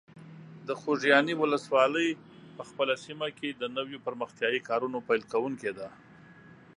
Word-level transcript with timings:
د 0.67 0.69
خوږیاڼي 0.79 1.33
ولسوالۍ 1.37 2.09
په 2.55 2.63
خپله 2.69 2.93
سیمه 3.05 3.27
کې 3.37 3.49
د 3.53 3.63
نویو 3.75 4.03
پرمختیایي 4.05 4.59
کارونو 4.69 4.97
پیل 5.07 5.21
کوونکی 5.31 5.71
ده. 5.77 5.87